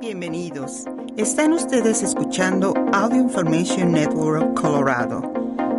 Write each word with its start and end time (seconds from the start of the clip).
Bienvenidos. 0.00 0.84
Están 1.16 1.52
ustedes 1.52 2.04
escuchando 2.04 2.72
Audio 2.92 3.20
Information 3.20 3.90
Network 3.90 4.54
Colorado. 4.54 5.32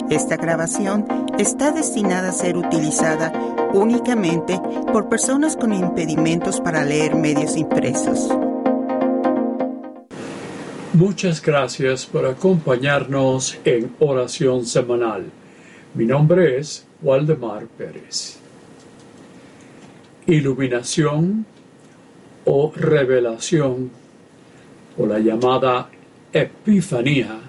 Esta 0.09 0.35
grabación 0.35 1.07
está 1.37 1.71
destinada 1.71 2.29
a 2.29 2.33
ser 2.33 2.57
utilizada 2.57 3.31
únicamente 3.73 4.59
por 4.91 5.07
personas 5.07 5.55
con 5.55 5.71
impedimentos 5.71 6.59
para 6.59 6.83
leer 6.83 7.15
medios 7.15 7.55
impresos. 7.55 8.27
Muchas 10.91 11.41
gracias 11.41 12.05
por 12.05 12.25
acompañarnos 12.25 13.57
en 13.63 13.95
oración 13.99 14.65
semanal. 14.65 15.31
Mi 15.93 16.05
nombre 16.05 16.57
es 16.57 16.85
Waldemar 17.01 17.67
Pérez. 17.67 18.37
Iluminación 20.27 21.45
o 22.43 22.73
revelación 22.75 23.98
o 24.99 25.05
la 25.05 25.17
llamada 25.19 25.89
Epifanía 26.31 27.39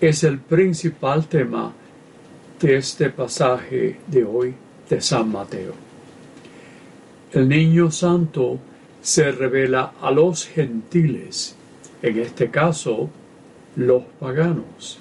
es 0.00 0.24
el 0.24 0.38
principal 0.38 1.26
tema 1.26 1.72
de 2.60 2.76
este 2.76 3.10
pasaje 3.10 3.98
de 4.06 4.24
hoy 4.24 4.54
de 4.88 5.00
San 5.00 5.30
Mateo. 5.30 5.72
El 7.32 7.48
niño 7.48 7.90
santo 7.90 8.58
se 9.02 9.32
revela 9.32 9.94
a 10.00 10.12
los 10.12 10.46
gentiles, 10.46 11.56
en 12.00 12.20
este 12.20 12.50
caso 12.50 13.10
los 13.74 14.04
paganos. 14.20 15.00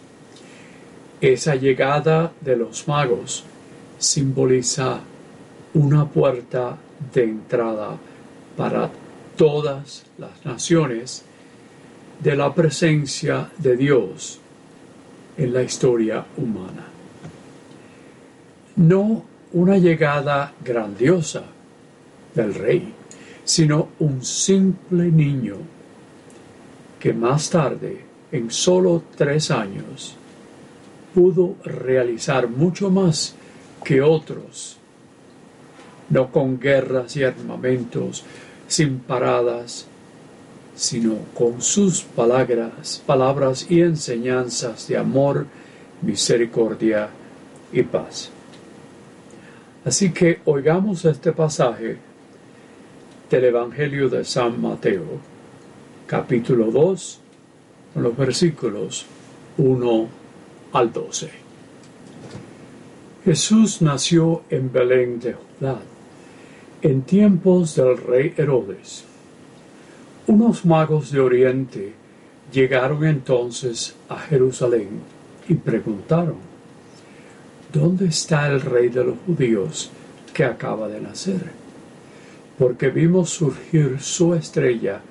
Esa 1.22 1.56
llegada 1.56 2.34
de 2.42 2.58
los 2.58 2.88
magos 2.88 3.46
simboliza 4.00 5.00
una 5.76 6.06
puerta 6.06 6.78
de 7.14 7.24
entrada 7.24 7.96
para 8.58 8.90
todas 9.38 10.04
las 10.18 10.44
naciones 10.44 11.24
de 12.24 12.36
la 12.38 12.54
presencia 12.54 13.50
de 13.58 13.76
Dios 13.76 14.40
en 15.38 15.54
la 15.54 15.62
historia 15.62 16.26
humana. 16.38 16.86
No 18.78 19.26
una 19.52 19.78
llegada 19.78 20.54
grandiosa 20.64 21.44
del 22.34 22.54
rey, 22.54 22.94
sino 23.44 23.90
un 24.00 24.24
simple 24.24 25.12
niño 25.12 25.58
que 27.00 27.14
más 27.14 27.50
tarde, 27.50 28.06
en 28.32 28.50
solo 28.50 29.04
tres 29.16 29.52
años, 29.52 30.16
pudo 31.14 31.58
realizar 31.66 32.48
mucho 32.48 32.90
más 32.90 33.36
que 33.84 34.02
otros, 34.02 34.78
no 36.10 36.32
con 36.32 36.58
guerras 36.58 37.18
y 37.18 37.24
armamentos, 37.24 38.24
sin 38.68 39.00
paradas, 39.00 39.88
sino 40.76 41.18
con 41.34 41.62
sus 41.62 42.02
palabras, 42.02 43.02
palabras 43.06 43.70
y 43.70 43.82
enseñanzas 43.82 44.88
de 44.88 44.98
amor, 44.98 45.46
misericordia 46.02 47.10
y 47.72 47.84
paz. 47.84 48.32
Así 49.86 50.12
que 50.12 50.40
oigamos 50.46 51.06
este 51.06 51.32
pasaje 51.32 51.98
del 53.30 53.46
Evangelio 53.46 54.10
de 54.10 54.24
San 54.24 54.60
Mateo, 54.62 55.20
capítulo 56.08 56.72
2, 56.72 57.20
con 57.94 58.04
los 58.04 58.18
versículos 58.18 59.06
1 59.58 60.08
al 60.72 60.92
12. 60.92 61.30
Jesús 63.26 63.82
nació 63.82 64.44
en 64.50 64.72
Belén 64.72 65.20
de 65.20 65.34
Judá, 65.34 65.80
en 66.82 67.04
tiempos 67.04 67.76
del 67.76 67.98
rey 67.98 68.34
Herodes 68.36 69.06
unos 70.28 70.66
magos 70.66 71.12
de 71.12 71.20
Oriente 71.20 71.94
llegaron 72.52 73.06
entonces 73.06 73.96
a 74.08 74.18
Jerusalén 74.20 75.02
y 75.50 75.56
preguntaron, 75.56 76.38
¿dónde 77.74 78.06
está 78.06 78.48
el 78.48 78.62
rey 78.62 78.90
de 78.90 79.04
los 79.04 79.16
judíos 79.26 79.92
que 80.34 80.46
acaba 80.46 80.88
de 80.88 81.02
nacer? 81.02 81.52
Porque 82.58 82.90
vimos 82.90 83.32
surgir 83.32 84.00
su 84.00 84.34
estrella 84.34 85.02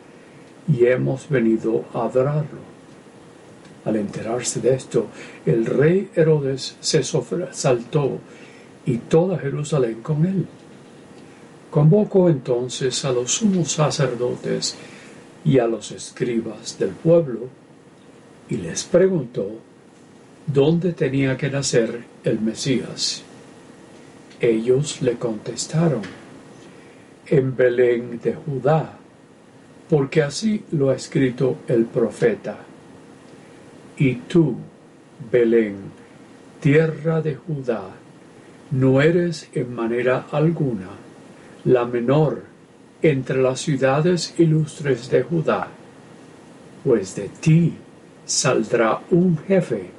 y 0.67 0.87
hemos 0.87 1.29
venido 1.29 1.85
a 1.93 2.05
adorarlo. 2.05 2.73
Al 3.85 3.97
enterarse 3.97 4.61
de 4.61 4.75
esto, 4.75 5.09
el 5.45 5.67
rey 5.67 6.11
Herodes 6.15 6.77
se 6.81 7.03
saltó 7.03 8.19
y 8.87 8.97
toda 8.97 9.39
Jerusalén 9.39 10.01
con 10.03 10.25
él. 10.25 10.47
Convocó 11.71 12.29
entonces 12.29 13.05
a 13.05 13.13
los 13.13 13.33
sumos 13.33 13.73
sacerdotes 13.73 14.77
y 15.45 15.59
a 15.59 15.67
los 15.67 15.91
escribas 15.93 16.79
del 16.79 16.91
pueblo 16.91 17.49
y 18.49 18.57
les 18.57 18.85
preguntó 18.85 19.59
dónde 20.47 20.93
tenía 20.93 21.37
que 21.37 21.51
nacer 21.51 22.05
el 22.25 22.41
Mesías. 22.41 23.23
Ellos 24.41 25.03
le 25.03 25.15
contestaron, 25.15 26.03
en 27.27 27.57
Belén 27.57 28.21
de 28.23 28.35
Judá, 28.35 28.99
porque 29.89 30.23
así 30.23 30.65
lo 30.73 30.91
ha 30.91 30.97
escrito 30.97 31.59
el 31.69 31.85
profeta. 31.85 32.59
Y 33.97 34.17
tú, 34.17 34.57
Belén, 35.31 35.77
tierra 36.61 37.21
de 37.23 37.37
Judá, 37.37 37.91
no 38.73 39.01
eres 39.01 39.49
en 39.53 39.75
manera 39.75 40.27
alguna 40.33 40.89
la 41.65 41.85
menor 41.85 42.52
entre 43.03 43.43
las 43.43 43.61
ciudades 43.61 44.35
ilustres 44.39 45.11
de 45.11 45.23
Judá, 45.23 45.69
pues 46.85 47.15
de 47.17 47.29
ti 47.29 47.75
saldrá 48.25 49.01
un 49.11 49.39
jefe 49.39 49.91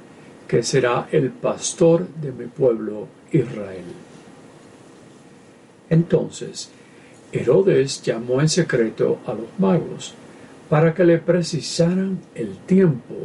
que 0.48 0.64
será 0.64 1.08
el 1.12 1.30
pastor 1.30 2.08
de 2.22 2.32
mi 2.32 2.46
pueblo 2.46 3.08
Israel. 3.32 3.86
Entonces, 5.90 6.70
Herodes 7.32 8.02
llamó 8.02 8.42
en 8.42 8.50
secreto 8.50 9.20
a 9.26 9.34
los 9.34 9.48
magos 9.58 10.14
para 10.70 10.94
que 10.94 11.04
le 11.04 11.18
precisaran 11.18 12.20
el 12.36 12.58
tiempo 12.66 13.16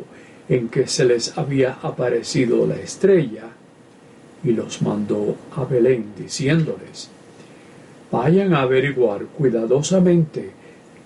en 0.48 0.68
que 0.68 0.86
se 0.86 1.04
les 1.04 1.36
había 1.36 1.74
aparecido 1.82 2.66
la 2.66 2.76
estrella 2.76 3.44
y 4.42 4.52
los 4.52 4.82
mandó 4.82 5.36
a 5.54 5.64
Belén 5.64 6.12
diciéndoles, 6.16 7.10
vayan 8.10 8.54
a 8.54 8.62
averiguar 8.62 9.24
cuidadosamente 9.26 10.50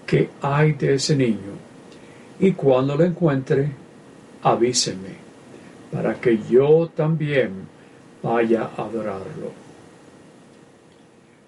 qué 0.07 0.31
hay 0.41 0.73
de 0.73 0.95
ese 0.95 1.17
niño 1.17 1.53
y 2.39 2.53
cuando 2.53 2.97
lo 2.97 3.05
encuentre, 3.05 3.71
avíseme 4.43 5.23
para 5.93 6.15
que 6.21 6.39
yo 6.51 6.91
también 6.95 7.51
vaya 8.23 8.71
a 8.77 8.83
adorarlo. 8.83 9.53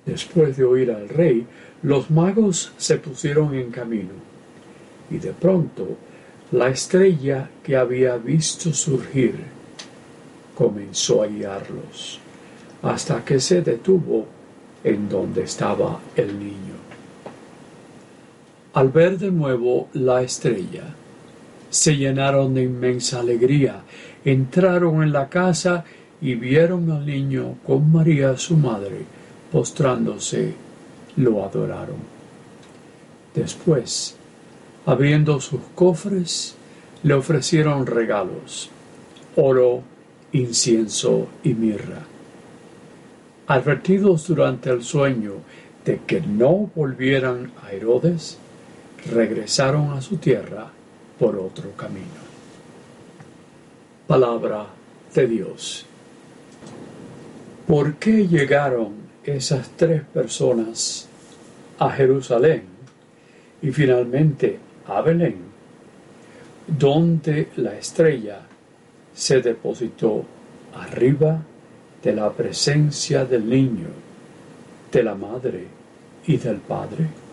Después 0.04 0.56
de 0.56 0.64
oír 0.64 0.90
al 0.90 1.08
rey, 1.08 1.46
los 1.82 2.10
magos 2.10 2.72
se 2.76 2.98
pusieron 2.98 3.54
en 3.54 3.70
camino 3.70 4.12
y 5.10 5.18
de 5.18 5.32
pronto 5.32 5.96
la 6.52 6.68
estrella 6.68 7.48
que 7.62 7.76
había 7.76 8.16
visto 8.16 8.72
surgir 8.72 9.34
comenzó 10.54 11.22
a 11.22 11.26
guiarlos 11.26 12.20
hasta 12.82 13.24
que 13.24 13.40
se 13.40 13.62
detuvo 13.62 14.26
en 14.84 15.08
donde 15.08 15.44
estaba 15.44 15.98
el 16.14 16.38
niño. 16.38 16.74
Al 18.74 18.90
ver 18.90 19.18
de 19.18 19.30
nuevo 19.30 19.88
la 19.94 20.22
estrella, 20.22 20.94
se 21.70 21.96
llenaron 21.96 22.54
de 22.54 22.64
inmensa 22.64 23.20
alegría, 23.20 23.82
entraron 24.24 25.02
en 25.02 25.12
la 25.12 25.28
casa 25.28 25.84
y 26.20 26.34
vieron 26.34 26.90
al 26.90 27.06
niño 27.06 27.56
con 27.66 27.90
María 27.90 28.36
su 28.36 28.56
madre, 28.56 28.98
postrándose, 29.50 30.54
lo 31.16 31.44
adoraron. 31.44 32.14
Después, 33.34 34.16
abriendo 34.86 35.40
sus 35.40 35.60
cofres, 35.74 36.56
le 37.02 37.14
ofrecieron 37.14 37.86
regalos, 37.86 38.70
oro, 39.36 39.82
incienso 40.32 41.28
y 41.42 41.54
mirra 41.54 42.13
advertidos 43.46 44.26
durante 44.26 44.70
el 44.70 44.82
sueño 44.82 45.34
de 45.84 46.00
que 46.06 46.20
no 46.20 46.70
volvieran 46.74 47.52
a 47.62 47.72
Herodes, 47.72 48.38
regresaron 49.10 49.92
a 49.92 50.00
su 50.00 50.16
tierra 50.16 50.70
por 51.18 51.36
otro 51.36 51.72
camino. 51.72 52.24
Palabra 54.06 54.66
de 55.14 55.26
Dios. 55.26 55.86
¿Por 57.66 57.94
qué 57.94 58.26
llegaron 58.26 59.04
esas 59.24 59.70
tres 59.76 60.02
personas 60.02 61.08
a 61.78 61.90
Jerusalén 61.90 62.62
y 63.62 63.70
finalmente 63.70 64.58
a 64.86 65.00
Belén, 65.00 65.36
donde 66.66 67.48
la 67.56 67.74
estrella 67.76 68.40
se 69.14 69.40
depositó 69.40 70.24
arriba 70.74 71.42
de 72.04 72.12
la 72.14 72.30
presencia 72.30 73.24
del 73.24 73.48
niño, 73.48 73.88
de 74.92 75.02
la 75.02 75.14
madre 75.16 75.66
y 76.26 76.36
del 76.36 76.58
padre? 76.58 77.24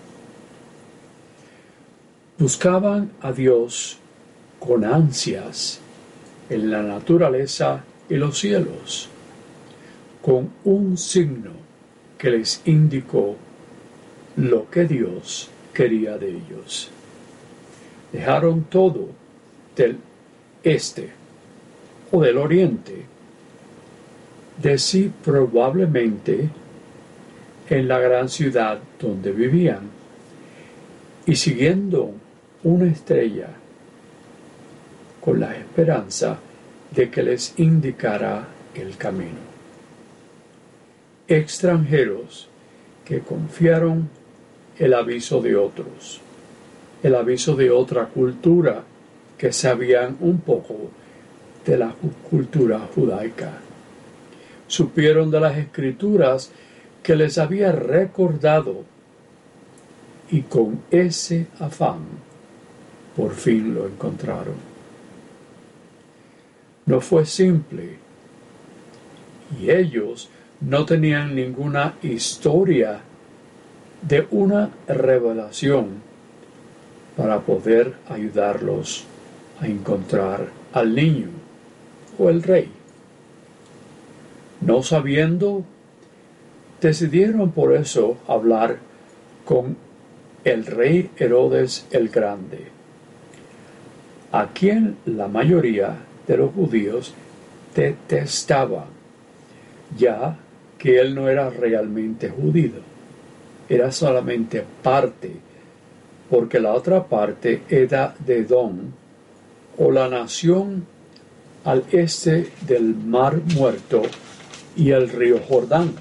buscaban 2.41 3.12
a 3.21 3.31
Dios 3.31 4.00
con 4.59 4.83
ansias 4.83 5.79
en 6.50 6.71
la 6.71 6.81
naturaleza 6.81 7.83
y 8.09 8.15
los 8.15 8.39
cielos, 8.39 9.09
con 10.23 10.50
un 10.63 10.97
signo 10.97 11.51
que 12.17 12.31
les 12.31 12.63
indicó 12.65 13.35
lo 14.38 14.67
que 14.71 14.85
Dios 14.85 15.51
quería 15.71 16.17
de 16.17 16.29
ellos. 16.29 16.89
Dejaron 18.12 18.63
todo 18.63 19.09
del 19.75 19.97
este 20.63 21.12
o 22.12 22.21
del 22.24 22.39
oriente 22.39 23.06
de 24.62 24.78
sí 24.78 25.12
probablemente 25.24 26.50
en 27.69 27.88
la 27.88 28.00
gran 28.00 28.30
ciudad 28.30 28.80
donde 29.00 29.31
vivían 29.31 29.90
y 31.25 31.36
siguiendo 31.36 32.12
una 32.63 32.86
estrella 32.86 33.48
con 35.22 35.40
la 35.40 35.56
esperanza 35.56 36.38
de 36.94 37.10
que 37.10 37.24
les 37.24 37.54
indicara 37.58 38.48
el 38.75 38.98
camino. 38.98 39.52
Extranjeros 41.28 42.50
que 43.06 43.22
confiaron 43.22 44.10
el 44.78 44.94
aviso 44.94 45.42
de 45.42 45.56
otros, 45.56 46.19
el 47.04 47.16
aviso 47.16 47.56
de 47.56 47.72
otra 47.72 48.08
cultura 48.08 48.84
que 49.38 49.54
sabían 49.54 50.18
un 50.19 50.42
poco 50.42 50.75
de 51.66 51.78
la 51.78 51.94
cultura 52.30 52.80
judaica. 52.94 53.70
Supieron 54.71 55.29
de 55.31 55.41
las 55.41 55.57
escrituras 55.57 56.50
que 57.03 57.13
les 57.18 57.38
había 57.38 57.73
recordado 57.73 58.85
y 60.29 60.44
con 60.44 60.79
ese 60.89 61.47
afán 61.59 62.00
por 63.18 63.33
fin 63.33 63.75
lo 63.75 63.85
encontraron. 63.85 64.56
No 66.85 67.01
fue 67.01 67.25
simple 67.25 67.97
y 69.59 69.69
ellos 69.69 70.29
no 70.62 70.85
tenían 70.85 71.35
ninguna 71.35 71.95
historia 72.01 73.01
de 74.01 74.25
una 74.31 74.69
revelación 74.88 76.01
para 77.17 77.41
poder 77.41 77.95
ayudarlos 78.07 79.03
a 79.59 79.67
encontrar 79.67 80.47
al 80.71 80.95
niño 80.95 81.27
o 82.17 82.29
el 82.29 82.41
rey. 82.41 82.70
No 84.62 84.84
sabiendo, 84.84 85.63
decidieron 86.80 87.52
por 87.52 87.74
eso 87.74 88.18
hablar 88.28 88.78
con 89.44 89.75
el 90.44 90.66
rey 90.66 91.10
Herodes 91.18 91.88
el 91.92 92.10
Grande, 92.10 92.68
a 94.31 94.48
quien 94.48 94.98
la 95.06 95.28
mayoría 95.28 95.96
de 96.28 96.38
los 96.38 96.52
judíos 96.54 97.13
detestaban, 97.75 98.86
ya 99.98 100.38
que 100.78 101.00
él 101.00 101.16
no 101.16 101.28
era 101.28 101.50
realmente 101.50 102.30
judío, 102.30 102.81
era 103.68 103.92
solamente 103.92 104.63
parte, 104.84 105.31
porque 106.30 106.60
la 106.60 106.74
otra 106.74 107.04
parte 107.04 107.63
era 107.68 108.16
de 108.19 108.44
Don, 108.44 108.94
o 109.78 109.92
la 109.92 110.08
nación 110.08 110.86
al 111.63 111.84
este 111.92 112.52
del 112.68 112.96
mar 112.96 113.40
muerto 113.56 114.04
y 114.75 114.91
el 114.91 115.09
río 115.09 115.39
Jordán. 115.47 115.94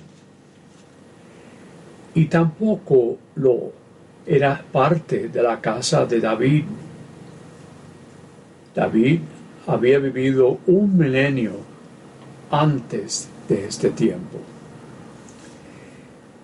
Y 2.14 2.26
tampoco 2.26 3.18
lo 3.36 3.72
era 4.26 4.64
parte 4.70 5.28
de 5.28 5.42
la 5.42 5.60
casa 5.60 6.06
de 6.06 6.20
David. 6.20 6.64
David 8.74 9.20
había 9.66 9.98
vivido 9.98 10.58
un 10.66 10.96
milenio 10.96 11.52
antes 12.50 13.28
de 13.48 13.66
este 13.66 13.90
tiempo. 13.90 14.38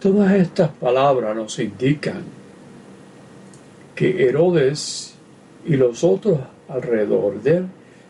Todas 0.01 0.33
estas 0.33 0.71
palabras 0.71 1.35
nos 1.35 1.59
indican 1.59 2.23
que 3.95 4.29
Herodes 4.29 5.15
y 5.65 5.77
los 5.77 6.05
otros 6.05 6.39
alrededor 6.69 7.43
de 7.43 7.57
él 7.57 7.67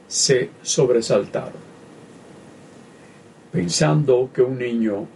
se 0.08 0.50
sobresaltaron, 0.62 1.52
pensando 3.56 4.28
que 4.34 4.42
un 4.42 4.58
niño 4.58 5.06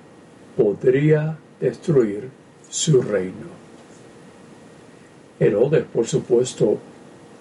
podría 0.56 1.36
destruir 1.60 2.30
su 2.70 3.02
reino. 3.02 3.50
Herodes, 5.38 5.84
por 5.84 6.06
supuesto, 6.06 6.78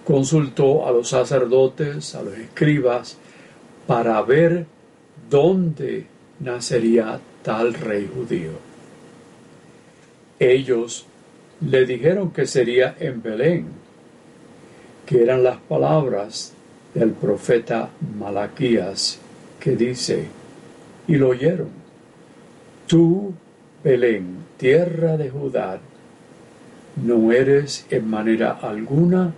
consultó 0.04 0.86
a 0.86 0.90
los 0.90 1.08
sacerdotes, 1.08 2.14
a 2.14 2.22
los 2.22 2.34
escribas, 2.36 3.16
para 3.86 4.20
ver 4.20 4.66
dónde 5.30 6.04
nacería 6.38 7.18
tal 7.42 7.72
rey 7.72 8.06
judío. 8.14 8.52
Ellos 10.38 11.06
le 11.62 11.86
dijeron 11.86 12.30
que 12.30 12.46
sería 12.46 12.94
en 13.00 13.22
Belén, 13.22 13.68
que 15.06 15.22
eran 15.22 15.42
las 15.42 15.56
palabras 15.60 16.52
del 16.92 17.12
profeta 17.12 17.88
Malaquías 18.18 19.18
que 19.58 19.76
dice, 19.76 20.39
y 21.10 21.16
lo 21.16 21.30
oyeron, 21.30 21.70
tú, 22.86 23.34
Belén, 23.82 24.44
tierra 24.56 25.16
de 25.16 25.28
Judá, 25.28 25.80
no 27.04 27.32
eres 27.32 27.84
en 27.90 28.08
manera 28.08 28.60
alguna 28.62 29.34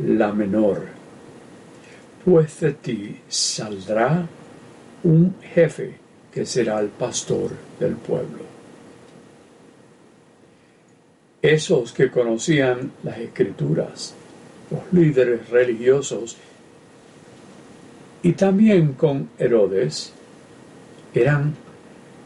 la 0.00 0.34
menor, 0.34 0.82
pues 2.26 2.60
de 2.60 2.72
ti 2.74 3.20
saldrá 3.26 4.26
un 5.02 5.36
jefe 5.40 5.94
que 6.30 6.44
será 6.44 6.78
el 6.80 6.88
pastor 6.88 7.52
del 7.80 7.94
pueblo. 7.94 8.44
Esos 11.40 11.94
que 11.94 12.10
conocían 12.10 12.92
las 13.02 13.16
escrituras, 13.16 14.14
los 14.70 14.92
líderes 14.92 15.48
religiosos, 15.48 16.36
y 18.22 18.32
también 18.32 18.92
con 18.92 19.30
Herodes, 19.38 20.13
eran 21.14 21.54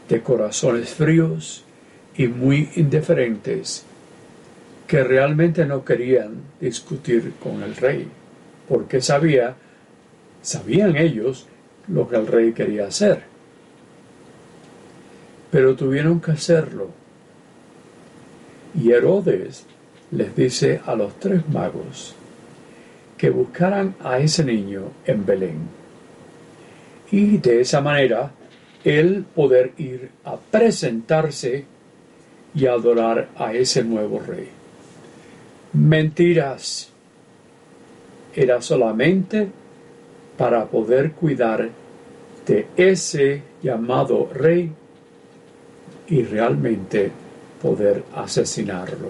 de 0.07 0.21
corazones 0.21 0.89
fríos 0.89 1.63
y 2.17 2.27
muy 2.27 2.69
indiferentes, 2.75 3.85
que 4.87 5.03
realmente 5.03 5.65
no 5.65 5.85
querían 5.85 6.41
discutir 6.59 7.33
con 7.41 7.61
el 7.61 7.75
rey, 7.75 8.07
porque 8.67 9.01
sabía, 9.01 9.55
sabían 10.41 10.97
ellos 10.97 11.47
lo 11.87 12.09
que 12.09 12.15
el 12.15 12.27
rey 12.27 12.53
quería 12.53 12.87
hacer. 12.87 13.23
Pero 15.51 15.75
tuvieron 15.75 16.19
que 16.19 16.31
hacerlo 16.31 16.89
y 18.75 18.91
Herodes 18.91 19.65
les 20.11 20.35
dice 20.35 20.81
a 20.85 20.95
los 20.95 21.19
tres 21.19 21.47
magos 21.49 22.15
que 23.17 23.29
buscaran 23.29 23.95
a 24.03 24.19
ese 24.19 24.43
niño 24.43 24.83
en 25.05 25.25
Belén. 25.25 25.59
Y 27.11 27.37
de 27.37 27.61
esa 27.61 27.81
manera 27.81 28.31
él 28.83 29.25
poder 29.35 29.73
ir 29.77 30.09
a 30.23 30.37
presentarse 30.37 31.65
y 32.55 32.65
adorar 32.65 33.29
a 33.37 33.53
ese 33.53 33.83
nuevo 33.83 34.19
rey. 34.19 34.49
Mentiras. 35.73 36.89
Era 38.33 38.61
solamente 38.61 39.49
para 40.37 40.65
poder 40.65 41.11
cuidar 41.11 41.69
de 42.45 42.67
ese 42.77 43.43
llamado 43.61 44.29
rey 44.33 44.71
y 46.07 46.23
realmente 46.23 47.11
poder 47.61 48.03
asesinarlo. 48.15 49.09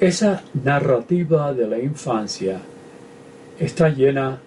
Esa 0.00 0.42
narrativa 0.64 1.52
de 1.52 1.66
la 1.66 1.78
infancia 1.78 2.58
está 3.58 3.90
llena 3.90 4.40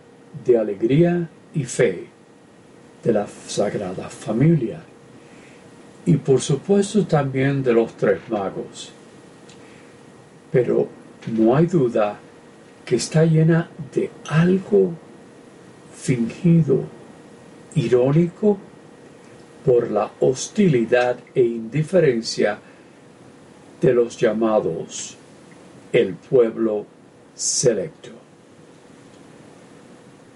de 0.45 0.57
alegría 0.57 1.29
y 1.53 1.63
fe 1.63 2.07
de 3.03 3.13
la 3.13 3.27
Sagrada 3.27 4.09
Familia 4.09 4.81
y 6.05 6.17
por 6.17 6.41
supuesto 6.41 7.05
también 7.05 7.63
de 7.63 7.73
los 7.73 7.95
tres 7.95 8.19
magos. 8.29 8.91
Pero 10.51 10.87
no 11.31 11.55
hay 11.55 11.65
duda 11.65 12.19
que 12.85 12.97
está 12.97 13.25
llena 13.25 13.69
de 13.93 14.09
algo 14.27 14.93
fingido, 15.95 16.83
irónico 17.75 18.57
por 19.65 19.89
la 19.89 20.11
hostilidad 20.19 21.17
e 21.33 21.41
indiferencia 21.41 22.59
de 23.81 23.93
los 23.93 24.17
llamados 24.17 25.17
el 25.93 26.15
pueblo 26.15 26.85
selecto. 27.35 28.22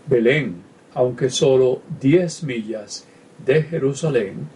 Belén, 0.08 0.56
aunque 0.94 1.30
solo 1.30 1.82
diez 2.00 2.44
millas 2.44 3.06
de 3.46 3.64
Jerusalén, 3.64 4.48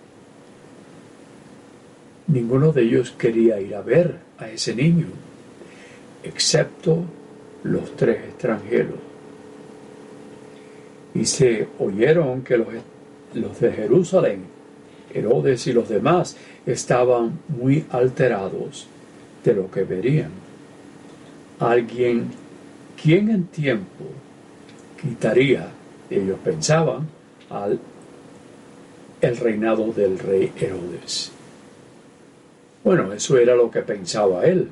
ninguno 2.27 2.71
de 2.71 2.83
ellos 2.83 3.11
quería 3.11 3.59
ir 3.59 3.75
a 3.75 3.81
ver 3.81 4.17
a 4.37 4.49
ese 4.49 4.73
niño, 4.73 5.07
excepto 6.23 7.03
los 7.63 7.95
tres 7.95 8.17
extranjeros. 8.25 8.99
Y 11.13 11.25
se 11.25 11.67
oyeron 11.79 12.41
que 12.43 12.57
los, 12.57 12.67
los 13.33 13.59
de 13.59 13.73
Jerusalén, 13.73 14.45
Herodes 15.13 15.67
y 15.67 15.73
los 15.73 15.89
demás, 15.89 16.37
estaban 16.65 17.39
muy 17.49 17.85
alterados 17.89 18.87
de 19.43 19.53
lo 19.53 19.69
que 19.69 19.83
verían. 19.83 20.31
Alguien 21.59 22.29
quien 23.01 23.29
en 23.29 23.43
tiempo 23.45 24.05
quitaría, 25.01 25.67
ellos 26.09 26.37
pensaban, 26.43 27.07
al 27.49 27.79
el 29.21 29.37
reinado 29.37 29.91
del 29.93 30.17
rey 30.17 30.51
Herodes. 30.59 31.31
Bueno, 32.83 33.13
eso 33.13 33.37
era 33.37 33.55
lo 33.55 33.69
que 33.69 33.81
pensaba 33.81 34.45
él, 34.45 34.69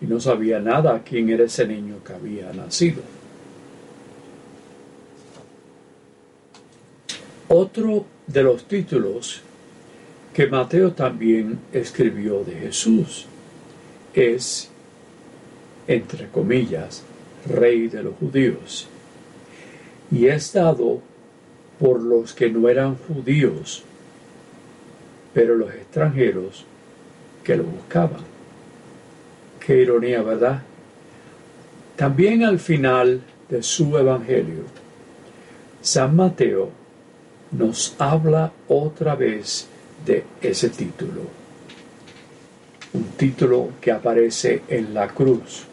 y 0.00 0.06
no 0.06 0.20
sabía 0.20 0.60
nada 0.60 1.02
quién 1.04 1.28
era 1.30 1.44
ese 1.44 1.66
niño 1.66 1.96
que 2.04 2.12
había 2.12 2.52
nacido. 2.52 3.02
Otro 7.48 8.04
de 8.26 8.42
los 8.42 8.64
títulos 8.64 9.40
que 10.32 10.46
Mateo 10.46 10.92
también 10.92 11.58
escribió 11.72 12.44
de 12.44 12.54
Jesús 12.54 13.26
es, 14.14 14.70
entre 15.88 16.28
comillas, 16.28 17.02
rey 17.48 17.88
de 17.88 18.04
los 18.04 18.14
judíos. 18.16 18.88
Y 20.10 20.26
es 20.26 20.52
dado 20.52 21.00
por 21.78 22.02
los 22.02 22.32
que 22.32 22.50
no 22.50 22.68
eran 22.68 22.96
judíos, 22.96 23.82
pero 25.32 25.54
los 25.54 25.70
extranjeros 25.70 26.64
que 27.44 27.56
lo 27.56 27.64
buscaban. 27.64 28.22
Qué 29.60 29.82
ironía, 29.82 30.22
¿verdad? 30.22 30.62
También 31.96 32.44
al 32.44 32.58
final 32.58 33.20
de 33.48 33.62
su 33.62 33.96
Evangelio, 33.96 34.62
San 35.80 36.16
Mateo 36.16 36.70
nos 37.50 37.94
habla 37.98 38.52
otra 38.68 39.14
vez 39.14 39.66
de 40.04 40.24
ese 40.40 40.70
título. 40.70 41.22
Un 42.92 43.04
título 43.16 43.70
que 43.80 43.92
aparece 43.92 44.62
en 44.68 44.94
la 44.94 45.08
cruz, 45.08 45.64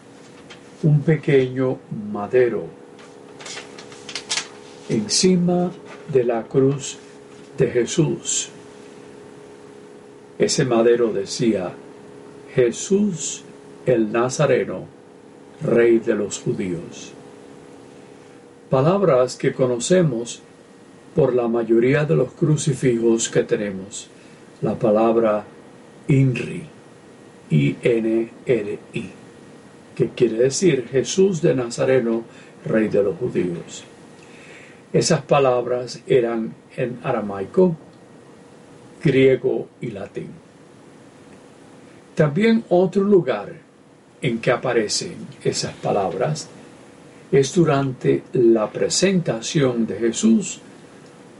un 0.83 1.01
pequeño 1.01 1.79
madero. 2.11 2.84
Encima 4.89 5.71
de 6.11 6.23
la 6.23 6.43
cruz 6.43 6.97
de 7.57 7.71
Jesús. 7.71 8.49
Ese 10.37 10.65
madero 10.65 11.11
decía, 11.11 11.73
Jesús 12.53 13.43
el 13.85 14.11
Nazareno, 14.11 14.85
Rey 15.61 15.99
de 15.99 16.15
los 16.15 16.39
judíos. 16.39 17.13
Palabras 18.69 19.35
que 19.35 19.53
conocemos 19.53 20.41
por 21.15 21.33
la 21.33 21.47
mayoría 21.47 22.03
de 22.03 22.15
los 22.15 22.33
crucifijos 22.33 23.29
que 23.29 23.43
tenemos. 23.43 24.09
La 24.61 24.77
palabra 24.77 25.45
INRI, 26.07 26.63
I-N-R-I, 27.49 29.09
que 29.95 30.09
quiere 30.09 30.37
decir 30.37 30.87
Jesús 30.91 31.41
de 31.41 31.55
Nazareno, 31.55 32.23
Rey 32.65 32.87
de 32.87 33.03
los 33.03 33.17
judíos. 33.17 33.83
Esas 34.95 35.23
palabras 35.23 35.99
eran 36.07 36.53
en 36.77 36.99
aramaico, 37.03 37.75
griego 39.03 39.67
y 39.81 39.91
latín. 39.91 40.29
También 42.15 42.63
otro 42.69 43.03
lugar 43.03 43.51
en 44.21 44.39
que 44.39 44.51
aparecen 44.51 45.15
esas 45.43 45.73
palabras 45.73 46.47
es 47.29 47.53
durante 47.53 48.23
la 48.31 48.71
presentación 48.71 49.85
de 49.85 49.97
Jesús 49.97 50.61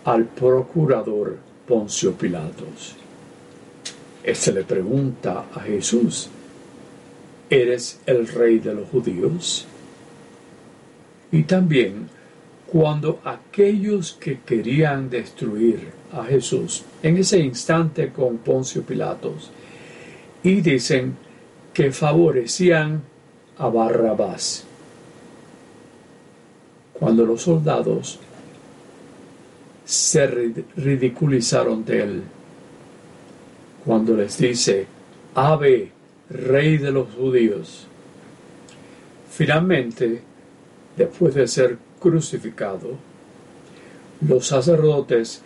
al 0.03 0.25
procurador 0.25 1.37
Poncio 1.65 2.11
Pilatos. 2.11 2.97
Este 4.21 4.51
le 4.51 4.65
pregunta 4.65 5.45
a 5.55 5.61
Jesús, 5.61 6.29
¿eres 7.49 8.01
el 8.05 8.27
rey 8.27 8.59
de 8.59 8.73
los 8.73 8.89
judíos? 8.89 9.65
Y 11.31 11.43
también 11.43 12.14
cuando 12.71 13.19
aquellos 13.23 14.13
que 14.13 14.39
querían 14.39 15.09
destruir 15.09 15.91
a 16.11 16.23
Jesús 16.23 16.83
en 17.03 17.17
ese 17.17 17.39
instante 17.39 18.11
con 18.11 18.37
Poncio 18.37 18.83
Pilatos 18.83 19.51
y 20.43 20.61
dicen 20.61 21.15
que 21.73 21.91
favorecían 21.91 23.01
a 23.57 23.67
Barrabás. 23.67 24.65
Cuando 26.93 27.25
los 27.25 27.41
soldados 27.41 28.19
se 29.83 30.27
ridiculizaron 30.27 31.83
de 31.85 32.01
él, 32.01 32.23
cuando 33.85 34.15
les 34.15 34.37
dice, 34.37 34.87
Ave, 35.35 35.91
rey 36.29 36.77
de 36.77 36.91
los 36.91 37.13
judíos. 37.13 37.87
Finalmente, 39.29 40.21
después 40.95 41.35
de 41.35 41.47
ser 41.47 41.77
crucificado, 42.05 42.99
los 44.21 44.45
sacerdotes, 44.45 45.41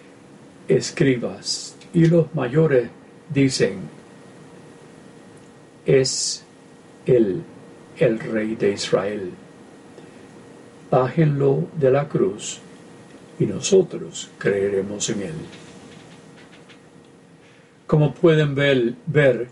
escribas 0.68 1.78
y 1.94 2.08
los 2.08 2.36
mayores 2.36 2.89
dicen, 3.34 3.80
es 5.86 6.44
él 7.06 7.44
el 7.98 8.20
rey 8.20 8.56
de 8.56 8.74
Israel. 8.74 9.32
Bájenlo 10.92 11.70
de 11.80 11.92
la 11.92 12.10
cruz 12.10 12.60
y 13.39 13.46
nosotros 13.46 14.30
creeremos 14.38 15.10
en 15.12 15.22
él. 15.22 15.36
Como 17.88 18.13
pueden 18.13 18.54
ver, 18.54 18.96
ver, 19.08 19.48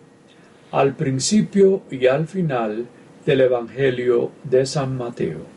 al 0.73 0.93
principio 0.97 1.83
y 1.89 2.07
al 2.07 2.27
final 2.27 2.85
del 3.25 3.39
Evangelio 3.39 4.31
de 4.43 4.65
San 4.65 4.97
Mateo, 4.97 5.56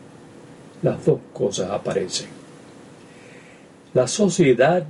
las 0.83 1.05
dos 1.05 1.21
cosas 1.33 1.71
aparecen. 1.71 2.29
La 3.93 4.07
sociedad 4.07 4.87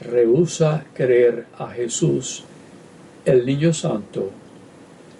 rehúsa 0.00 0.84
creer 0.94 1.46
a 1.58 1.68
Jesús, 1.68 2.44
el 3.24 3.44
niño 3.44 3.72
santo, 3.72 4.30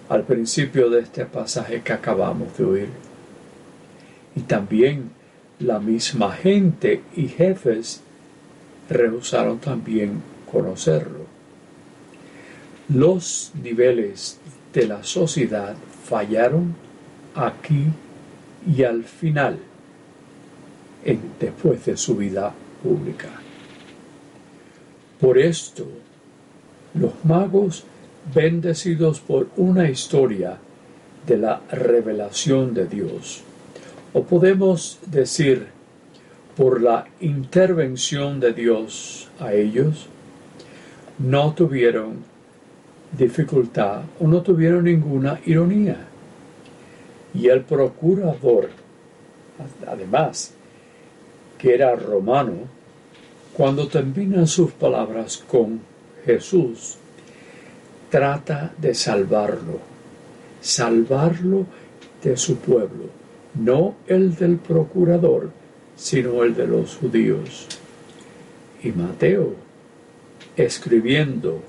al 0.09 0.23
principio 0.23 0.89
de 0.89 1.01
este 1.01 1.25
pasaje 1.25 1.81
que 1.81 1.93
acabamos 1.93 2.57
de 2.57 2.63
oír. 2.63 2.89
Y 4.35 4.41
también 4.41 5.11
la 5.59 5.79
misma 5.79 6.31
gente 6.31 7.01
y 7.15 7.27
jefes 7.27 8.01
rehusaron 8.89 9.59
también 9.59 10.21
conocerlo. 10.49 11.25
Los 12.89 13.51
niveles 13.61 14.39
de 14.73 14.87
la 14.87 15.03
sociedad 15.03 15.75
fallaron 16.05 16.75
aquí 17.35 17.87
y 18.65 18.83
al 18.83 19.03
final 19.03 19.59
después 21.39 21.85
de 21.85 21.95
su 21.95 22.15
vida 22.15 22.53
pública. 22.83 23.29
Por 25.19 25.37
esto, 25.37 25.85
los 26.93 27.13
magos, 27.23 27.85
bendecidos 28.33 29.19
por 29.19 29.47
una 29.55 29.89
historia 29.89 30.57
de 31.25 31.37
la 31.37 31.61
revelación 31.71 32.73
de 32.73 32.87
Dios, 32.87 33.41
o 34.13 34.23
podemos 34.23 34.99
decir 35.05 35.67
por 36.55 36.81
la 36.81 37.07
intervención 37.21 38.39
de 38.39 38.53
Dios 38.53 39.29
a 39.39 39.53
ellos, 39.53 40.07
no 41.19 41.53
tuvieron 41.53 42.25
dificultad 43.17 44.01
o 44.19 44.27
no 44.27 44.41
tuvieron 44.41 44.83
ninguna 44.83 45.39
ironía. 45.45 45.97
Y 47.33 47.47
el 47.47 47.61
procurador, 47.61 48.69
además, 49.87 50.53
que 51.57 51.73
era 51.73 51.95
romano, 51.95 52.67
cuando 53.53 53.87
termina 53.87 54.45
sus 54.45 54.71
palabras 54.71 55.43
con 55.47 55.81
Jesús, 56.25 56.97
trata 58.09 58.73
de 58.77 58.93
salvarlo, 58.93 59.79
salvarlo 60.61 61.65
de 62.23 62.37
su 62.37 62.57
pueblo, 62.57 63.05
no 63.55 63.95
el 64.07 64.35
del 64.35 64.57
procurador, 64.57 65.49
sino 65.95 66.43
el 66.43 66.53
de 66.53 66.67
los 66.67 66.97
judíos. 66.97 67.67
Y 68.83 68.91
Mateo, 68.91 69.55
escribiendo 70.55 71.61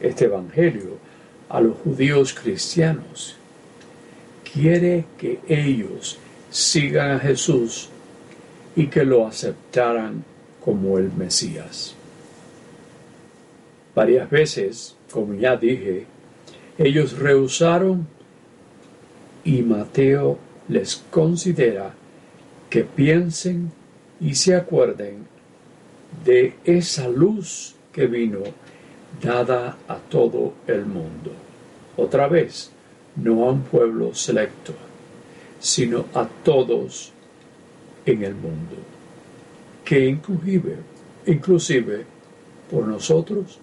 este 0.00 0.24
Evangelio 0.24 0.96
a 1.50 1.60
los 1.60 1.76
judíos 1.78 2.32
cristianos, 2.32 3.36
quiere 4.50 5.04
que 5.18 5.40
ellos 5.46 6.18
sigan 6.50 7.10
a 7.10 7.18
Jesús 7.18 7.89
y 8.80 8.86
que 8.86 9.04
lo 9.04 9.26
aceptaran 9.26 10.24
como 10.64 10.96
el 10.96 11.12
Mesías. 11.12 11.94
Varias 13.94 14.30
veces, 14.30 14.96
como 15.12 15.34
ya 15.34 15.54
dije, 15.54 16.06
Ellos 16.78 17.18
rehusaron 17.18 18.06
y 19.44 19.60
Mateo 19.60 20.38
les 20.68 20.96
considera 21.10 21.92
que 22.70 22.84
piensen 22.84 23.70
y 24.18 24.34
se 24.34 24.54
acuerden 24.54 25.26
de 26.24 26.54
esa 26.64 27.06
luz 27.06 27.74
que 27.92 28.06
vino 28.06 28.40
dada 29.22 29.76
a 29.88 29.96
todo 29.96 30.54
el 30.66 30.86
mundo. 30.86 31.32
Otra 31.98 32.28
vez, 32.28 32.70
no 33.16 33.44
a 33.44 33.50
un 33.50 33.60
pueblo 33.60 34.14
selecto, 34.14 34.72
sino 35.58 36.06
a 36.14 36.26
todos 36.42 37.12
en 38.06 38.24
el 38.24 38.34
mundo, 38.34 38.76
que 39.84 40.06
inclusive, 40.06 40.76
inclusive 41.26 42.04
por 42.70 42.86
nosotros, 42.86 43.58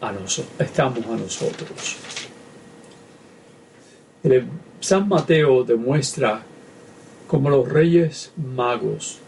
a 0.00 0.12
nosotros, 0.12 0.54
estamos 0.58 1.04
a 1.06 1.16
nosotros. 1.16 1.96
San 4.80 5.08
Mateo 5.08 5.64
demuestra 5.64 6.42
cómo 7.26 7.50
los 7.50 7.68
reyes 7.68 8.32
magos 8.36 9.18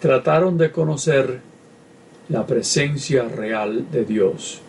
trataron 0.00 0.58
de 0.58 0.70
conocer 0.70 1.40
la 2.28 2.46
presencia 2.46 3.24
real 3.28 3.90
de 3.90 4.04
Dios. 4.04 4.60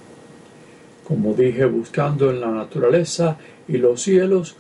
Como 1.08 1.34
dije, 1.34 1.66
buscando 1.66 2.30
en 2.30 2.42
la 2.42 2.52
naturaleza 2.52 3.38
y 3.68 3.78
los 3.78 4.02
cielos 4.02 4.56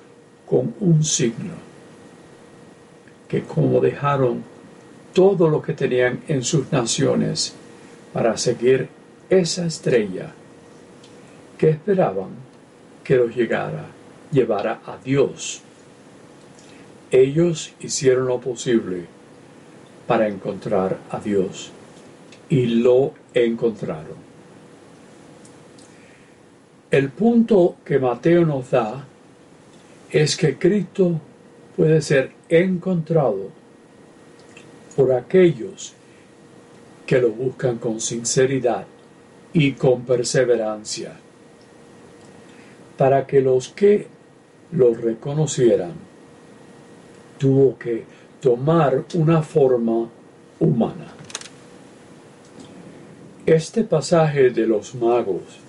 con 0.45 0.73
un 0.79 1.03
signo, 1.03 1.66
que 3.27 3.43
como 3.43 3.79
dejaron 3.79 4.43
todo 5.13 5.49
lo 5.49 5.61
que 5.61 5.73
tenían 5.73 6.21
en 6.27 6.43
sus 6.43 6.71
naciones 6.71 7.53
para 8.13 8.37
seguir 8.37 8.87
esa 9.29 9.65
estrella 9.65 10.33
que 11.57 11.69
esperaban 11.69 12.29
que 13.03 13.15
los 13.15 13.35
llegara, 13.35 13.85
llevara 14.31 14.81
a 14.85 14.97
Dios. 14.97 15.61
Ellos 17.09 17.73
hicieron 17.79 18.27
lo 18.27 18.39
posible 18.39 19.05
para 20.05 20.27
encontrar 20.27 20.97
a 21.09 21.19
Dios 21.19 21.71
y 22.49 22.65
lo 22.65 23.13
encontraron. 23.33 24.27
El 26.89 27.09
punto 27.09 27.77
que 27.83 27.99
Mateo 27.99 28.45
nos 28.45 28.71
da 28.71 29.05
es 30.09 30.37
que 30.37 30.57
Cristo 30.57 31.19
puede 31.75 32.01
ser 32.01 32.36
encontrado 32.49 33.49
por 34.95 35.13
aquellos 35.13 35.93
que 37.05 37.21
lo 37.21 37.31
buscan 37.31 37.77
con 37.77 38.01
sinceridad 38.01 38.85
y 39.53 39.73
con 39.73 40.01
perseverancia, 40.01 41.13
para 42.97 43.25
que 43.25 43.41
los 43.41 43.69
que 43.69 44.07
lo 44.71 44.93
reconocieran 44.93 45.93
tuvo 47.37 47.77
que 47.77 48.03
tomar 48.41 49.05
una 49.13 49.41
forma 49.41 50.09
humana. 50.59 51.13
Este 53.45 53.83
pasaje 53.83 54.49
de 54.49 54.67
los 54.67 54.93
magos 54.95 55.59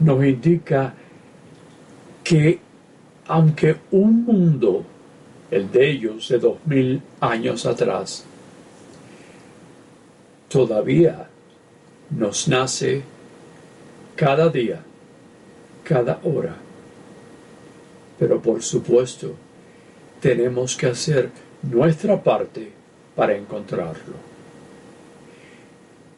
nos 0.00 0.24
indica 0.24 0.94
que 2.24 2.58
aunque 3.26 3.76
un 3.92 4.24
mundo, 4.24 4.84
el 5.50 5.70
de 5.70 5.90
ellos 5.90 6.28
de 6.28 6.38
dos 6.38 6.58
mil 6.66 7.02
años 7.20 7.66
atrás, 7.66 8.24
todavía 10.48 11.28
nos 12.10 12.48
nace 12.48 13.02
cada 14.16 14.48
día, 14.48 14.80
cada 15.82 16.20
hora. 16.24 16.56
Pero 18.18 18.40
por 18.40 18.62
supuesto, 18.62 19.34
tenemos 20.20 20.76
que 20.76 20.86
hacer 20.86 21.30
nuestra 21.62 22.22
parte 22.22 22.70
para 23.16 23.36
encontrarlo. 23.36 24.14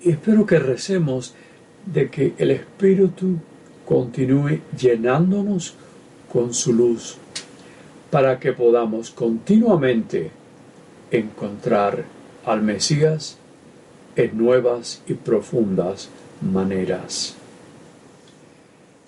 Y 0.02 0.10
espero 0.10 0.46
que 0.46 0.58
recemos 0.58 1.34
de 1.86 2.10
que 2.10 2.34
el 2.38 2.50
Espíritu 2.50 3.38
continúe 3.84 4.60
llenándonos 4.76 5.74
con 6.30 6.52
su 6.52 6.72
luz 6.72 7.16
para 8.10 8.38
que 8.38 8.52
podamos 8.52 9.10
continuamente 9.10 10.30
encontrar 11.10 12.04
al 12.44 12.62
Mesías 12.62 13.36
en 14.14 14.38
nuevas 14.38 15.02
y 15.06 15.14
profundas 15.14 16.08
maneras. 16.40 17.36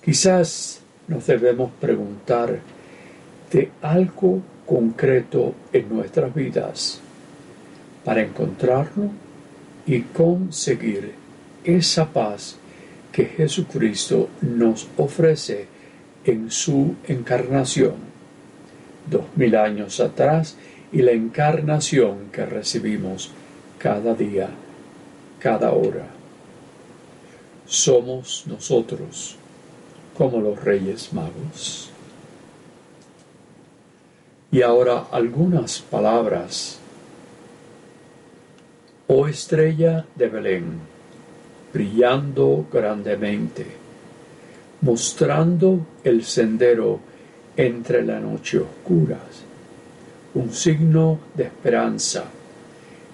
Quizás 0.05 0.81
nos 1.07 1.27
debemos 1.27 1.71
preguntar 1.81 2.59
de 3.53 3.71
algo 3.83 4.43
concreto 4.67 5.55
en 5.73 5.89
nuestras 5.89 6.35
vidas 6.35 7.01
para 8.05 8.23
encontrarlo 8.23 9.11
y 9.87 10.03
conseguir 10.03 11.15
esa 11.65 12.13
paz 12.13 12.57
que 13.13 13.25
Jesucristo 13.25 14.29
nos 14.43 14.89
ofrece 14.97 15.67
en 16.25 16.51
su 16.51 16.95
encarnación 17.07 18.08
dos 19.11 19.25
mil 19.37 19.57
años 19.57 20.01
atrás 20.01 20.57
y 20.93 21.03
la 21.03 21.13
encarnación 21.13 22.31
que 22.33 22.47
recibimos 22.47 23.31
cada 23.79 24.15
día 24.15 24.49
cada 25.39 25.73
hora. 25.73 26.07
Somos 27.67 28.45
nosotros 28.47 29.37
como 30.17 30.41
los 30.41 30.63
reyes 30.63 31.13
magos. 31.13 31.91
Y 34.51 34.63
ahora 34.63 35.07
algunas 35.13 35.79
palabras. 35.81 36.79
Oh 39.07 39.27
estrella 39.27 40.05
de 40.17 40.29
Belén, 40.29 40.81
brillando 41.73 42.67
grandemente, 42.71 43.67
mostrando 44.83 45.87
el 46.05 46.25
sendero 46.25 47.01
entre 47.59 48.05
la 48.05 48.21
noche 48.21 48.61
oscura, 48.61 49.19
un 50.35 50.53
signo 50.53 51.19
de 51.35 51.45
esperanza, 51.45 52.25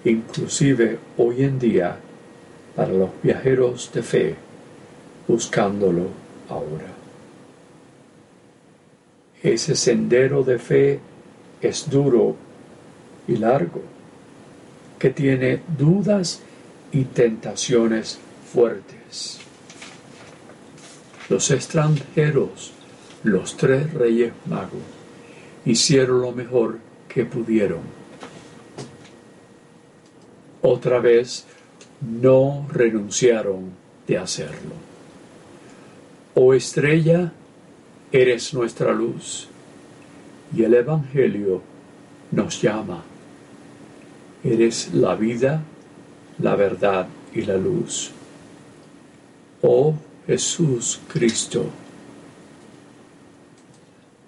inclusive 0.04 0.98
hoy 1.16 1.44
en 1.44 1.58
día 1.58 1.96
para 2.76 2.92
los 2.92 3.08
viajeros 3.22 3.90
de 3.94 4.02
fe 4.02 4.36
buscándolo 5.26 6.08
ahora. 6.50 6.92
Ese 9.42 9.74
sendero 9.76 10.42
de 10.42 10.58
fe 10.58 11.00
es 11.62 11.88
duro 11.88 12.36
y 13.26 13.36
largo, 13.36 13.80
que 14.98 15.08
tiene 15.08 15.62
dudas 15.78 16.42
y 16.92 17.04
tentaciones 17.04 18.18
fuertes. 18.52 19.38
Los 21.30 21.50
extranjeros, 21.50 22.73
los 23.24 23.56
tres 23.56 23.92
reyes 23.92 24.32
magos, 24.46 24.82
hicieron 25.64 26.20
lo 26.20 26.32
mejor 26.32 26.78
que 27.08 27.24
pudieron. 27.24 27.80
Otra 30.62 30.98
vez 31.00 31.44
no 32.00 32.66
renunciaron 32.70 33.70
de 34.06 34.18
hacerlo. 34.18 34.74
Oh 36.34 36.52
estrella, 36.52 37.32
eres 38.12 38.52
nuestra 38.54 38.92
luz 38.92 39.48
y 40.54 40.62
el 40.62 40.74
Evangelio 40.74 41.62
nos 42.30 42.60
llama. 42.60 43.02
Eres 44.42 44.92
la 44.92 45.14
vida, 45.14 45.62
la 46.38 46.56
verdad 46.56 47.06
y 47.34 47.42
la 47.42 47.56
luz. 47.56 48.10
Oh 49.62 49.94
Jesús 50.26 51.00
Cristo, 51.08 51.66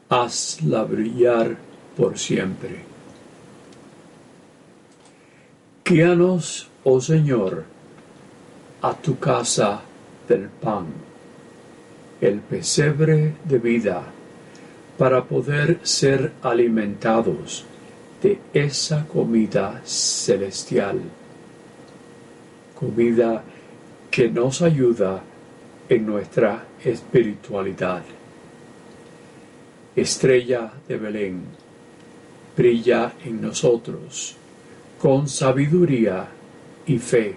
hazla 0.08 0.84
brillar 0.84 1.56
por 1.96 2.18
siempre. 2.18 2.84
Guíanos 5.84 6.68
oh 6.84 7.00
Señor, 7.00 7.64
a 8.82 8.94
tu 8.94 9.18
casa 9.18 9.80
del 10.28 10.48
pan, 10.48 10.86
el 12.20 12.40
pesebre 12.40 13.34
de 13.44 13.58
vida, 13.58 14.04
para 14.96 15.24
poder 15.24 15.80
ser 15.82 16.32
alimentados 16.42 17.64
de 18.22 18.38
esa 18.54 19.04
comida 19.06 19.82
celestial, 19.84 21.00
comida 22.78 23.42
que 24.10 24.28
nos 24.28 24.62
ayuda 24.62 25.22
en 25.88 26.06
nuestra 26.06 26.64
espiritualidad. 26.84 28.02
Estrella 29.96 30.70
de 30.86 30.98
Belén, 30.98 31.40
brilla 32.54 33.14
en 33.24 33.40
nosotros 33.40 34.36
con 35.00 35.26
sabiduría 35.26 36.28
y 36.86 36.98
fe. 36.98 37.34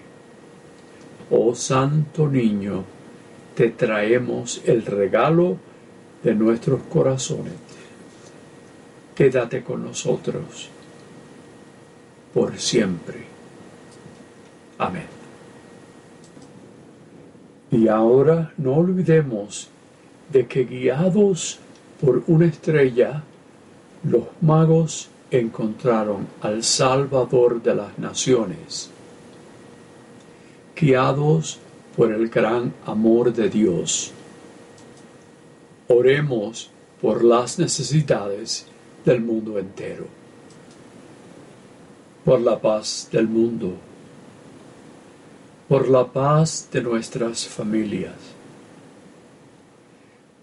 Oh 1.31 1.55
Santo 1.55 2.27
Niño, 2.27 2.83
te 3.55 3.69
traemos 3.69 4.61
el 4.65 4.85
regalo 4.85 5.57
de 6.21 6.35
nuestros 6.35 6.81
corazones. 6.83 7.53
Quédate 9.15 9.63
con 9.63 9.85
nosotros 9.85 10.69
por 12.33 12.57
siempre. 12.57 13.23
Amén. 14.77 15.07
Y 17.71 17.87
ahora 17.87 18.53
no 18.57 18.75
olvidemos 18.75 19.69
de 20.31 20.47
que 20.47 20.63
guiados 20.65 21.59
por 21.99 22.23
una 22.27 22.45
estrella, 22.45 23.23
los 24.03 24.23
magos 24.41 25.09
encontraron 25.31 26.27
al 26.41 26.63
Salvador 26.63 27.62
de 27.62 27.75
las 27.75 27.99
naciones. 27.99 28.89
Guiados 30.75 31.59
por 31.95 32.12
el 32.13 32.29
gran 32.29 32.73
amor 32.85 33.33
de 33.33 33.49
Dios. 33.49 34.13
Oremos 35.89 36.71
por 37.01 37.23
las 37.23 37.59
necesidades 37.59 38.65
del 39.03 39.21
mundo 39.21 39.57
entero, 39.57 40.05
por 42.23 42.39
la 42.39 42.59
paz 42.59 43.09
del 43.12 43.27
mundo, 43.27 43.73
por 45.67 45.89
la 45.89 46.05
paz 46.05 46.69
de 46.71 46.81
nuestras 46.81 47.47
familias, 47.47 48.15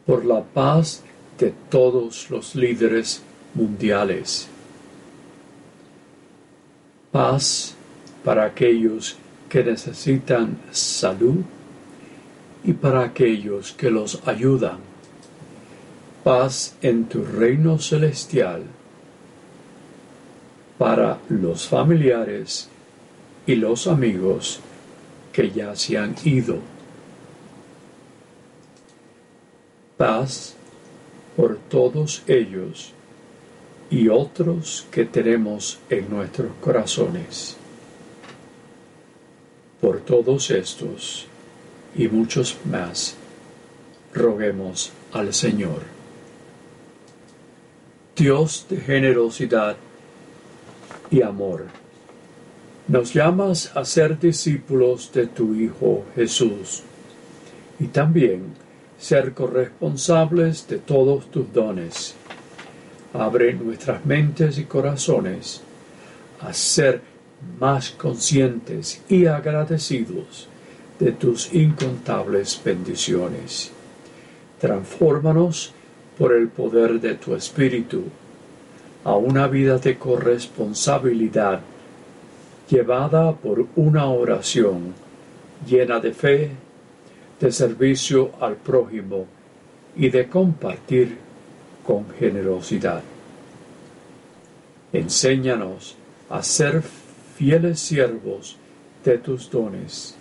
por 0.04 0.24
la 0.24 0.42
paz 0.42 1.02
de 1.38 1.52
todos 1.70 2.30
los 2.30 2.54
líderes 2.54 3.22
mundiales, 3.54 4.48
paz 7.12 7.74
para 8.24 8.44
aquellos 8.44 9.16
que 9.48 9.62
necesitan 9.62 10.58
salud 10.70 11.42
y 12.64 12.72
para 12.72 13.04
aquellos 13.04 13.72
que 13.72 13.90
los 13.90 14.26
ayudan. 14.26 14.78
Paz 16.24 16.74
en 16.82 17.04
tu 17.04 17.24
reino 17.24 17.78
celestial 17.78 18.64
para 20.78 21.18
los 21.28 21.68
familiares 21.68 22.68
y 23.46 23.54
los 23.54 23.86
amigos 23.86 24.60
que 25.32 25.50
ya 25.50 25.74
se 25.76 25.96
han 25.96 26.14
ido. 26.24 26.58
Paz 29.96 30.54
por 31.36 31.58
todos 31.68 32.22
ellos 32.26 32.92
y 33.90 34.08
otros 34.08 34.86
que 34.90 35.04
tenemos 35.04 35.78
en 35.90 36.08
nuestros 36.10 36.50
corazones. 36.60 37.56
Por 39.80 40.00
todos 40.00 40.50
estos 40.50 41.26
y 41.94 42.08
muchos 42.08 42.56
más, 42.64 43.16
roguemos 44.12 44.90
al 45.12 45.32
Señor. 45.34 45.82
Dios 48.16 48.66
de 48.70 48.78
generosidad 48.78 49.76
y 51.10 51.20
amor, 51.20 51.66
nos 52.88 53.12
llamas 53.12 53.76
a 53.76 53.84
ser 53.84 54.18
discípulos 54.18 55.12
de 55.12 55.26
tu 55.26 55.54
Hijo 55.54 56.04
Jesús 56.14 56.82
y 57.78 57.86
también 57.88 58.54
ser 58.98 59.32
corresponsables 59.34 60.66
de 60.68 60.78
todos 60.78 61.30
tus 61.30 61.52
dones. 61.52 62.14
Abre 63.12 63.54
nuestras 63.54 64.04
mentes 64.04 64.58
y 64.58 64.64
corazones 64.64 65.62
a 66.40 66.52
ser 66.52 67.00
más 67.58 67.90
conscientes 67.90 69.02
y 69.08 69.26
agradecidos 69.26 70.48
de 70.98 71.12
tus 71.12 71.52
incontables 71.52 72.60
bendiciones. 72.64 73.70
Transfórmanos 74.60 75.72
por 76.18 76.32
el 76.32 76.48
poder 76.48 77.00
de 77.00 77.14
tu 77.14 77.34
Espíritu 77.34 78.04
a 79.04 79.14
una 79.14 79.46
vida 79.46 79.78
de 79.78 79.98
corresponsabilidad 79.98 81.60
llevada 82.68 83.32
por 83.32 83.66
una 83.76 84.06
oración 84.06 84.94
llena 85.66 86.00
de 86.00 86.12
fe, 86.12 86.50
de 87.40 87.52
servicio 87.52 88.32
al 88.40 88.56
prójimo 88.56 89.26
y 89.96 90.08
de 90.08 90.28
compartir 90.28 91.18
con 91.86 92.08
generosidad. 92.18 93.02
Enséñanos 94.92 95.96
a 96.30 96.42
ser 96.42 96.82
fieles 97.36 97.80
siervos 97.80 98.56
de 99.04 99.18
tus 99.18 99.50
dones 99.50 100.16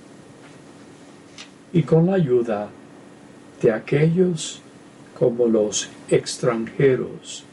y 1.73 1.83
con 1.83 2.05
la 2.05 2.13
ayuda 2.13 2.69
de 3.61 3.71
aquellos 3.71 4.61
como 5.17 5.47
los 5.47 5.89
extranjeros, 6.09 7.45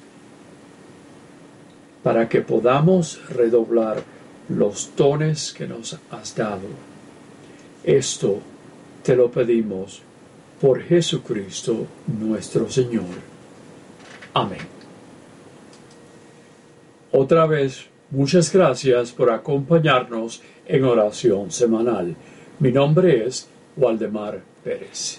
para 2.03 2.29
que 2.29 2.41
podamos 2.41 3.21
redoblar 3.29 4.03
los 4.49 4.91
dones 4.97 5.53
que 5.53 5.67
nos 5.67 5.97
has 6.11 6.35
dado. 6.35 6.67
Esto 7.85 8.41
te 9.03 9.17
lo 9.17 9.31
pedimos 9.31 10.03
por 10.61 10.83
Jesucristo 10.83 11.87
nuestro 12.07 12.71
Señor. 12.71 13.05
Amén. 14.35 14.61
Otra 17.11 17.47
vez 17.47 17.93
Muchas 18.13 18.53
gracias 18.53 19.11
por 19.11 19.31
acompañarnos 19.31 20.43
en 20.67 20.85
oración 20.85 21.51
semanal. 21.51 22.15
Mi 22.59 22.71
nombre 22.71 23.27
es 23.27 23.49
Waldemar 23.75 24.43
Pérez. 24.63 25.19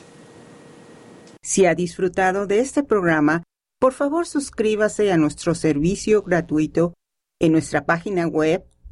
Si 1.42 1.66
ha 1.66 1.74
disfrutado 1.74 2.46
de 2.46 2.60
este 2.60 2.84
programa, 2.84 3.42
por 3.80 3.94
favor 3.94 4.28
suscríbase 4.28 5.12
a 5.12 5.18
nuestro 5.18 5.56
servicio 5.56 6.22
gratuito 6.22 6.94
en 7.42 7.54
nuestra 7.54 7.84
página 7.84 8.28
web 8.28 8.64